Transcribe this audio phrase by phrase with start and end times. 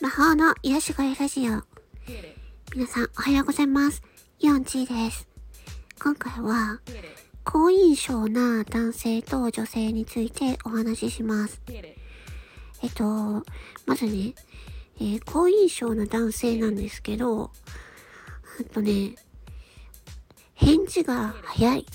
[0.00, 1.62] 魔法の癒し声ラジオ。
[2.74, 4.02] 皆さんおはようございます。
[4.40, 5.28] イオンチーです。
[6.02, 6.80] 今回は、
[7.44, 11.62] 好印象な男性と女性についてお話しします。
[12.82, 13.04] えっと、
[13.86, 14.34] まずね、
[14.98, 17.52] えー好印象な男性なんですけど、
[18.58, 19.14] えっとね、
[20.54, 21.86] 返事が早い。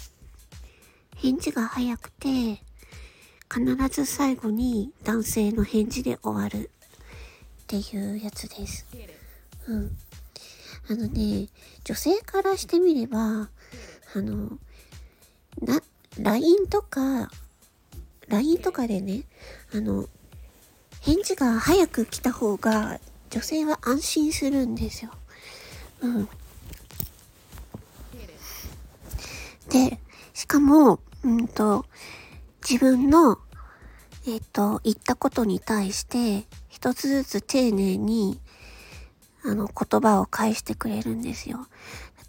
[1.17, 2.63] 返事が早くて、
[3.53, 6.71] 必ず最後に男性の返事で終わる
[7.61, 8.87] っていうやつです。
[9.67, 9.91] うん。
[10.89, 11.49] あのね、
[11.83, 13.49] 女性からしてみれば、あ
[14.15, 14.57] の、
[15.61, 15.83] な、
[16.19, 17.29] LINE とか、
[18.27, 19.23] LINE とかでね、
[19.71, 20.07] あの、
[21.01, 22.99] 返事が早く来た方が
[23.29, 25.11] 女性は安心するんですよ。
[26.01, 26.29] うん。
[29.69, 29.99] で、
[30.33, 31.85] しかも、うんと、
[32.67, 33.39] 自分の、
[34.25, 38.39] えっ、と、言ったことに対して、一つずつ丁寧に、
[39.43, 41.67] あの、言葉を返してくれるんですよ。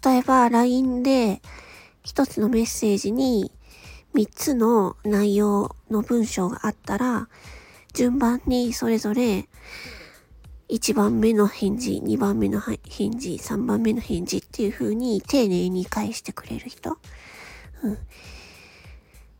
[0.03, 1.41] 例えば、LINE で、
[2.03, 3.51] 一つのメッセージに、
[4.13, 7.29] 三つの内容の文章があったら、
[7.93, 9.47] 順番にそれぞれ、
[10.69, 16.97] 1番目の返事、2番目の返事、3番目の返事っていう風に丁寧に返してくれる人。
[17.83, 17.97] うん。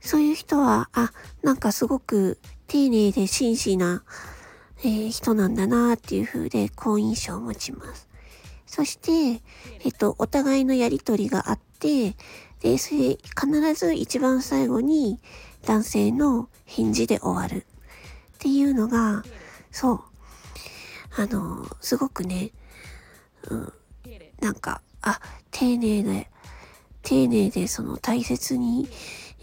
[0.06, 1.12] そういう人は、あ、
[1.42, 4.04] なんかすごく丁寧で真摯な、
[4.84, 8.08] えー人なんだなっていう風で好印象を持ちます。
[8.68, 9.42] そして、
[9.84, 12.16] えっと、お互いのやりとりがあって、
[12.60, 15.20] で、それ、必ず一番最後に
[15.66, 19.24] 男性の返事で終わるっていうのが、
[19.72, 20.02] そう、
[21.18, 22.52] あの、すごくね、
[23.50, 23.74] うん、
[24.40, 26.30] なんか、あ、丁寧で、
[27.02, 28.88] 丁寧でその大切に、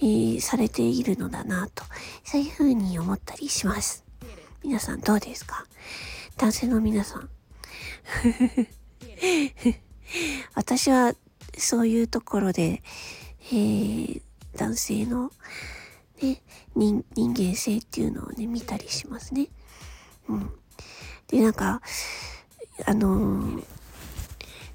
[0.02, 1.84] えーされているのだなと、
[2.24, 4.04] そういうふうに思ったりします。
[4.64, 5.64] 皆さんどうですか？
[6.36, 7.28] 男性の皆さん。
[10.54, 11.14] 私は
[11.56, 12.82] そういうところで、
[13.50, 14.22] えー
[14.54, 15.30] 男性の、
[16.20, 16.42] ね、
[16.76, 19.48] 人間性っていうのをね、見たりしますね。
[20.28, 20.50] うん。
[21.28, 21.80] で、なんか、
[22.84, 23.64] あのー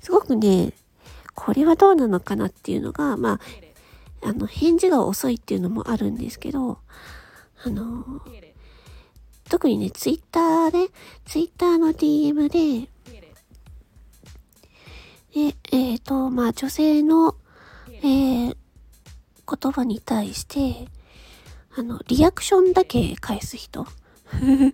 [0.01, 0.73] すごくね、
[1.35, 3.39] これはどうなのかなっていうのが、まあ、
[4.23, 6.79] あの、返事が遅いっていうのもあるんですけど、
[7.63, 8.21] あの
[9.49, 10.91] 特にね、ツイッターで、
[11.25, 12.89] ツイッターの DM で、
[15.33, 17.35] で、えっ、と、まあ、女性の、
[18.01, 18.57] えー
[19.47, 20.89] 言葉に対して、
[21.75, 23.87] あの、リアクションだけ返す人。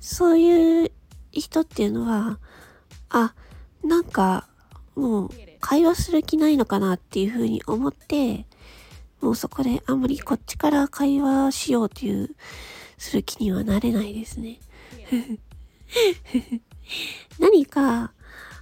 [0.00, 0.92] そういう
[1.32, 2.38] 人っていうのは、
[3.08, 3.34] あ、
[3.82, 4.48] なんか、
[4.94, 5.30] もう、
[5.60, 8.46] 会話する気ないのかなっていうふうに思って、
[9.20, 12.30] もうそこであんまりこっちから会話しようという、
[12.98, 14.60] する気にはなれないですね。
[17.38, 18.12] 何か、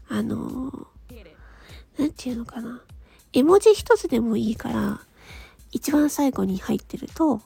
[0.09, 0.89] あの、
[1.99, 2.83] なんていうのかな。
[3.33, 5.01] 絵文字一つでもいいから、
[5.73, 7.43] 一番最後に入ってると、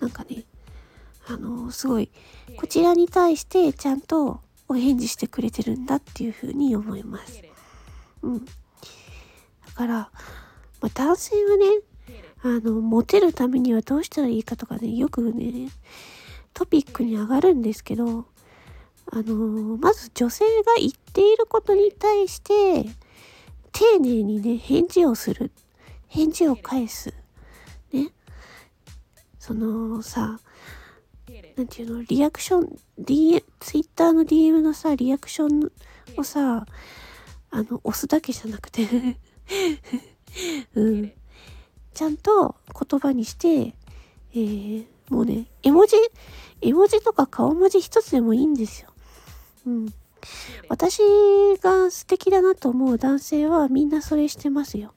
[0.00, 0.44] なんかね、
[1.26, 2.10] あの、すごい、
[2.56, 7.42] こちらに対してちゃんとお返事してくれてるんだっていうふうに思います。
[8.28, 8.44] うん。
[8.44, 8.50] だ
[9.74, 10.10] から、ま
[10.82, 11.66] あ、男性はね、
[12.42, 15.70] あの、モテるためにはどうしたらいいかとかね、よくね、
[16.54, 18.26] トピックに上がるんですけど、
[19.10, 22.84] あの、まず女性が言っていることに対して、
[23.72, 25.50] 丁寧にね、返事をする。
[26.08, 27.14] 返事を返す。
[27.92, 28.12] ね。
[29.38, 30.40] そのさ、
[31.56, 35.70] なんていうの、リアクション、DM、ツイッターの DM のさ、リアクション
[36.16, 36.66] をさ、
[37.50, 38.88] あの、押すだけじゃなくて、
[40.74, 41.12] うん。
[41.94, 42.56] ちゃんと
[42.88, 43.74] 言葉にして、
[44.32, 45.96] えー、もうね、絵文字、
[46.60, 48.90] 絵文字とか顔文字一つでもいいんですよ。
[49.66, 49.94] うん。
[50.68, 51.00] 私
[51.62, 54.92] が素敵だなと思う男性はみんなそれしてますよ。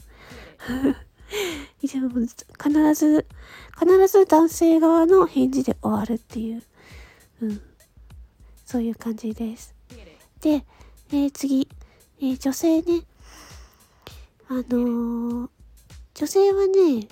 [1.82, 3.26] でも必ず、
[3.80, 6.64] 必ず男性側の返事で終わるっていう、
[7.42, 7.62] うん。
[8.66, 9.74] そういう感じです。
[10.42, 10.66] で、
[11.12, 11.68] えー次、
[12.22, 13.02] えー女性ね。
[14.48, 15.50] あのー
[16.14, 17.08] 女性はね、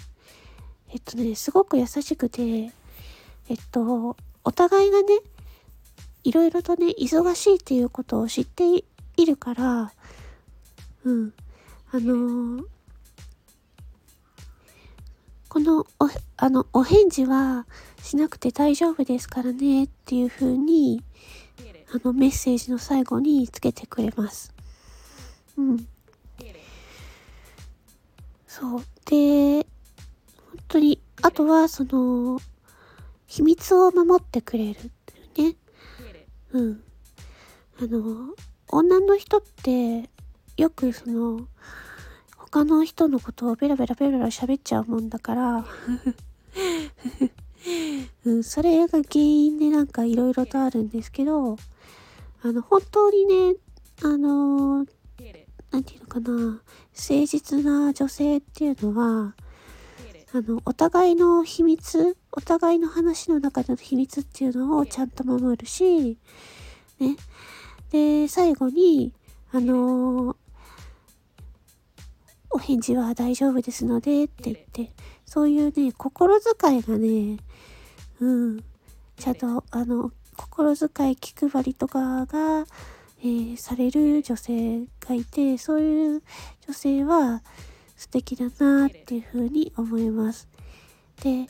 [0.89, 5.07] えっとね、すごく優しくて、えっと、お互いがね、
[6.23, 8.63] いろいろとね、忙しいっていうことを知って
[9.17, 9.94] いるから、
[11.03, 11.33] うん。
[11.91, 12.65] あのー
[15.47, 15.88] このお、
[16.38, 17.65] あの、お返事は
[18.03, 21.03] しなくて大丈夫ですからねっていう風に、
[21.91, 24.58] あの、メッセージの最後につけてくれます。
[25.59, 25.88] うん。
[28.47, 28.83] そう。
[29.06, 29.67] で、本
[30.67, 32.39] 当に、あとは、その、
[33.27, 35.57] 秘密を守ってくれるっていうね。
[36.53, 36.83] うん。
[37.79, 38.33] あの、
[38.69, 40.09] 女の人って、
[40.57, 41.47] よくその、
[42.38, 45.65] 他の人のことをベラベラベラベラ喋っちゃうもんだから
[48.25, 51.57] うん、それが原因でなんか色々とあるんですけど、
[52.41, 53.55] あの、本当にね、
[54.01, 54.89] あのー、
[55.71, 56.62] なんていうのかな、誠
[57.25, 59.36] 実な女性っていうのは、
[60.31, 66.18] あの、お互いの秘密、お互いの話の中での秘密っていうのをちゃんと守るし、
[67.00, 67.16] ね。
[67.92, 69.13] で、最後に、
[69.51, 70.36] あの、
[72.51, 74.92] お返事は大丈夫ですのでって言って、
[75.25, 77.38] そういうね、心遣いがね、
[78.19, 78.63] うん、
[79.18, 82.65] ちゃんと、あの、心遣い気配りとかが、
[83.21, 86.21] えー、される女性がいて、そういう
[86.68, 87.42] 女性は
[87.98, 90.48] 素敵だなっていうふうに思います。
[91.21, 91.48] で、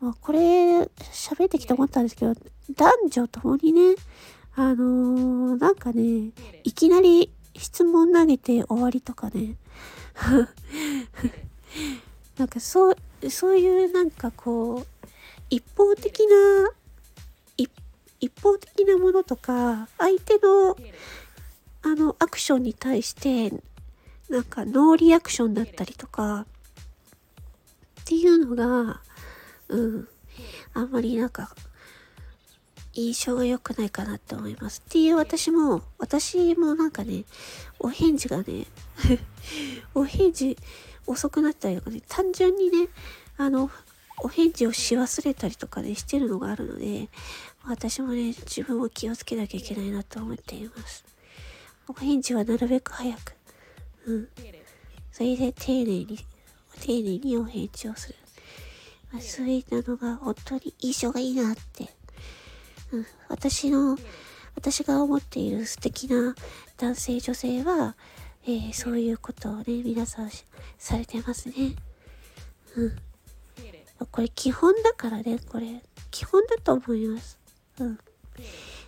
[0.00, 2.34] まあ、これ喋ってきて思ったんですけど、
[2.76, 3.96] 男女ともにね、
[4.54, 6.30] あのー、なんかね、
[6.62, 9.56] いきなり質問投げて終わりとかね、
[12.38, 12.96] なんかそう、
[13.28, 14.86] そういうなんかこう、
[15.50, 16.70] 一方的な
[18.20, 20.76] 一方的なものとか、相手の、
[21.82, 23.50] あの、アクションに対して、
[24.28, 26.46] なんか、ノーリアクションだったりとか、
[28.00, 29.00] っていうのが、
[29.68, 30.08] うん、
[30.74, 31.54] あんまりなんか、
[32.94, 34.82] 印象が良くないかなって思います。
[34.84, 37.24] っていう私も、私もなんかね、
[37.78, 38.66] お返事がね、
[39.94, 40.56] お返事
[41.06, 42.88] 遅くなったりとかね、単純にね、
[43.36, 43.70] あの、
[44.20, 47.08] お返事をし忘れたりとかね、してるのがあるので、
[47.64, 51.04] 私もね、自分を気をつけなきゃいけないなと思っています。
[51.88, 53.34] お返事はなるべく早く。
[54.06, 54.28] うん。
[55.12, 56.18] それで丁寧に、
[56.80, 58.14] 丁寧にお返事をする。
[59.12, 61.88] まあ、そういったのが本当に印象がいいなって。
[62.92, 63.06] うん。
[63.28, 63.96] 私の、
[64.54, 66.34] 私が思っている素敵な
[66.76, 67.96] 男性女性は、
[68.44, 70.30] えー、そういうことをね、皆さん
[70.78, 71.74] されてますね。
[72.76, 72.96] うん。
[74.06, 75.82] これ基本だからね、これ。
[76.10, 77.38] 基本だと思います。
[77.80, 77.98] うん。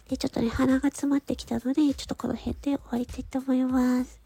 [0.08, 4.20] で、ちょっとね、鼻が詰まってきたので、ちょっとこの辺で終わりたいと思います。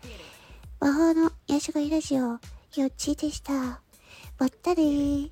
[0.80, 2.38] 魔法のヤシガイラジオ、よ
[2.86, 3.52] っちでした。
[4.38, 5.30] まったねー。